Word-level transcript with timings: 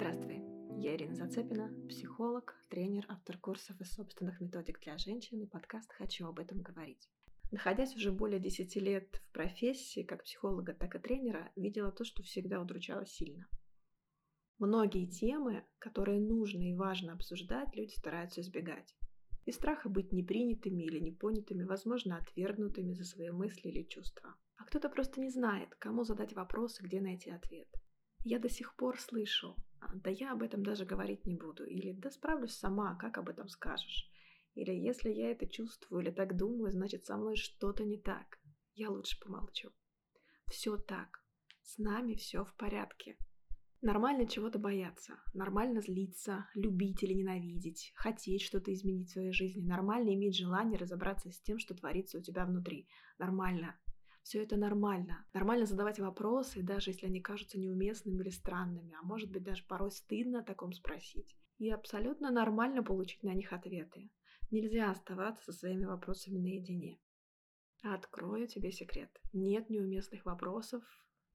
Здравствуй, 0.00 0.44
я 0.80 0.94
Ирина 0.94 1.16
Зацепина, 1.16 1.74
психолог, 1.88 2.54
тренер, 2.70 3.04
автор 3.08 3.36
курсов 3.36 3.80
и 3.80 3.84
собственных 3.84 4.40
методик 4.40 4.78
для 4.78 4.96
женщин 4.96 5.42
и 5.42 5.46
подкаст 5.46 5.92
«Хочу 5.92 6.28
об 6.28 6.38
этом 6.38 6.62
говорить». 6.62 7.10
Находясь 7.50 7.96
уже 7.96 8.12
более 8.12 8.38
10 8.38 8.76
лет 8.76 9.08
в 9.16 9.32
профессии, 9.32 10.04
как 10.04 10.22
психолога, 10.22 10.72
так 10.72 10.94
и 10.94 11.00
тренера, 11.00 11.50
видела 11.56 11.90
то, 11.90 12.04
что 12.04 12.22
всегда 12.22 12.60
удручало 12.60 13.06
сильно. 13.06 13.48
Многие 14.60 15.06
темы, 15.06 15.64
которые 15.80 16.20
нужно 16.20 16.62
и 16.62 16.74
важно 16.74 17.14
обсуждать, 17.14 17.74
люди 17.74 17.90
стараются 17.90 18.40
избегать. 18.40 18.94
Из 19.46 19.56
страха 19.56 19.88
быть 19.88 20.12
непринятыми 20.12 20.84
или 20.84 21.00
непонятыми, 21.00 21.64
возможно, 21.64 22.18
отвергнутыми 22.18 22.92
за 22.92 23.02
свои 23.02 23.30
мысли 23.30 23.66
или 23.66 23.82
чувства. 23.82 24.36
А 24.58 24.64
кто-то 24.64 24.90
просто 24.90 25.20
не 25.20 25.30
знает, 25.30 25.74
кому 25.74 26.04
задать 26.04 26.34
вопрос 26.34 26.80
и 26.80 26.84
где 26.84 27.00
найти 27.00 27.30
ответ. 27.30 27.68
Я 28.24 28.38
до 28.38 28.48
сих 28.48 28.74
пор 28.76 29.00
слышу, 29.00 29.56
«А, 29.80 29.94
да 29.94 30.10
я 30.10 30.32
об 30.32 30.42
этом 30.42 30.64
даже 30.64 30.84
говорить 30.84 31.24
не 31.24 31.34
буду, 31.34 31.64
или 31.64 31.92
да 31.92 32.10
справлюсь 32.10 32.54
сама, 32.54 32.96
как 32.96 33.18
об 33.18 33.28
этом 33.28 33.48
скажешь. 33.48 34.10
Или 34.54 34.72
если 34.72 35.10
я 35.10 35.30
это 35.30 35.46
чувствую 35.46 36.02
или 36.02 36.10
так 36.10 36.36
думаю, 36.36 36.72
значит 36.72 37.06
со 37.06 37.16
мной 37.16 37.36
что-то 37.36 37.84
не 37.84 37.96
так. 37.96 38.38
Я 38.74 38.90
лучше 38.90 39.18
помолчу. 39.20 39.70
Все 40.48 40.76
так. 40.76 41.22
С 41.62 41.78
нами 41.78 42.14
все 42.14 42.44
в 42.44 42.54
порядке. 42.56 43.16
Нормально 43.80 44.26
чего-то 44.26 44.58
бояться, 44.58 45.20
нормально 45.34 45.80
злиться, 45.80 46.48
любить 46.54 47.04
или 47.04 47.12
ненавидеть, 47.12 47.92
хотеть 47.94 48.42
что-то 48.42 48.72
изменить 48.72 49.10
в 49.10 49.12
своей 49.12 49.32
жизни, 49.32 49.64
нормально 49.64 50.12
иметь 50.14 50.36
желание 50.36 50.76
разобраться 50.76 51.30
с 51.30 51.40
тем, 51.40 51.60
что 51.60 51.74
творится 51.74 52.18
у 52.18 52.20
тебя 52.20 52.44
внутри. 52.44 52.88
Нормально. 53.20 53.78
Все 54.28 54.42
это 54.42 54.58
нормально. 54.58 55.24
Нормально 55.32 55.64
задавать 55.64 55.98
вопросы, 55.98 56.62
даже 56.62 56.90
если 56.90 57.06
они 57.06 57.18
кажутся 57.18 57.58
неуместными 57.58 58.20
или 58.20 58.28
странными, 58.28 58.94
а 59.00 59.02
может 59.02 59.30
быть 59.30 59.42
даже 59.42 59.64
порой 59.64 59.90
стыдно 59.90 60.40
о 60.40 60.44
таком 60.44 60.74
спросить. 60.74 61.34
И 61.56 61.70
абсолютно 61.70 62.30
нормально 62.30 62.82
получить 62.82 63.22
на 63.22 63.32
них 63.32 63.54
ответы. 63.54 64.10
Нельзя 64.50 64.90
оставаться 64.90 65.44
со 65.44 65.52
своими 65.58 65.86
вопросами 65.86 66.36
наедине. 66.36 67.00
Открою 67.82 68.46
тебе 68.46 68.70
секрет. 68.70 69.08
Нет 69.32 69.70
неуместных 69.70 70.26
вопросов, 70.26 70.84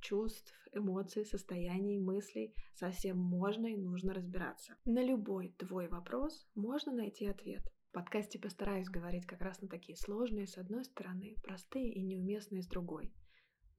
чувств, 0.00 0.52
эмоций, 0.72 1.24
состояний, 1.24 1.96
мыслей. 1.96 2.56
Совсем 2.74 3.18
можно 3.18 3.68
и 3.68 3.76
нужно 3.76 4.14
разбираться. 4.14 4.74
На 4.84 5.04
любой 5.04 5.54
твой 5.58 5.86
вопрос 5.86 6.44
можно 6.56 6.90
найти 6.90 7.26
ответ. 7.26 7.62
В 7.90 7.92
подкасте 7.92 8.38
постараюсь 8.38 8.88
говорить 8.88 9.26
как 9.26 9.40
раз 9.40 9.60
на 9.60 9.66
такие 9.66 9.96
сложные 9.96 10.46
с 10.46 10.56
одной 10.56 10.84
стороны, 10.84 11.34
простые 11.42 11.92
и 11.92 12.00
неуместные 12.00 12.62
с 12.62 12.68
другой. 12.68 13.12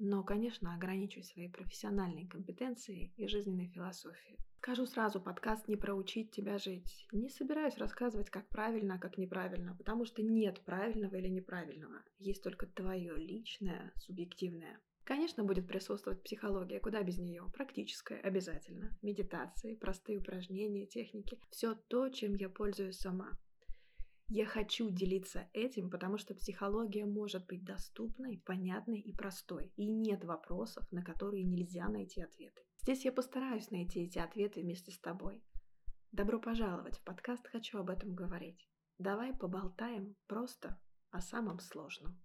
Но, 0.00 0.24
конечно, 0.24 0.74
ограничусь 0.74 1.28
своей 1.28 1.48
профессиональной 1.48 2.26
компетенцией 2.26 3.14
и 3.16 3.28
жизненной 3.28 3.68
философией. 3.68 4.36
Скажу 4.56 4.86
сразу, 4.86 5.20
подкаст 5.20 5.68
не 5.68 5.76
про 5.76 5.94
учить 5.94 6.32
тебя 6.32 6.58
жить. 6.58 7.06
Не 7.12 7.28
собираюсь 7.28 7.76
рассказывать, 7.76 8.30
как 8.30 8.48
правильно, 8.48 8.96
а 8.96 8.98
как 8.98 9.16
неправильно, 9.16 9.76
потому 9.76 10.04
что 10.04 10.22
нет 10.22 10.60
правильного 10.62 11.14
или 11.14 11.28
неправильного. 11.28 12.02
Есть 12.18 12.42
только 12.42 12.66
твое 12.66 13.14
личное, 13.14 13.92
субъективное. 13.94 14.80
Конечно, 15.04 15.44
будет 15.44 15.68
присутствовать 15.68 16.24
психология, 16.24 16.80
куда 16.80 17.00
без 17.04 17.18
нее, 17.18 17.46
практическая, 17.54 18.18
обязательно. 18.18 18.90
Медитации, 19.02 19.76
простые 19.76 20.18
упражнения, 20.18 20.86
техники. 20.86 21.38
Все 21.50 21.76
то, 21.76 22.08
чем 22.08 22.34
я 22.34 22.48
пользуюсь 22.48 22.98
сама. 22.98 23.38
Я 24.32 24.46
хочу 24.46 24.90
делиться 24.90 25.50
этим, 25.52 25.90
потому 25.90 26.16
что 26.16 26.36
психология 26.36 27.04
может 27.04 27.46
быть 27.46 27.64
доступной, 27.64 28.40
понятной 28.46 29.00
и 29.00 29.12
простой. 29.12 29.72
И 29.74 29.88
нет 29.90 30.22
вопросов, 30.22 30.86
на 30.92 31.02
которые 31.02 31.42
нельзя 31.42 31.88
найти 31.88 32.22
ответы. 32.22 32.62
Здесь 32.80 33.04
я 33.04 33.10
постараюсь 33.10 33.72
найти 33.72 34.04
эти 34.04 34.20
ответы 34.20 34.60
вместе 34.60 34.92
с 34.92 35.00
тобой. 35.00 35.42
Добро 36.12 36.40
пожаловать 36.40 36.98
в 36.98 37.02
подкаст 37.02 37.44
«Хочу 37.48 37.78
об 37.78 37.90
этом 37.90 38.14
говорить». 38.14 38.70
Давай 38.98 39.34
поболтаем 39.34 40.14
просто 40.28 40.80
о 41.10 41.20
самом 41.20 41.58
сложном. 41.58 42.16